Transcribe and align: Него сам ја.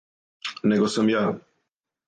Него 0.71 0.89
сам 0.95 1.13
ја. 1.13 1.23